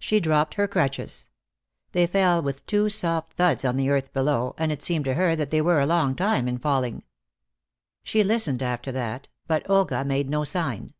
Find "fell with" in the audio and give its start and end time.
2.08-2.66